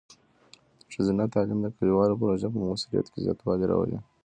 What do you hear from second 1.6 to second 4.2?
د کلیوالو پروژو په مؤثریت کې زیاتوالی راولي.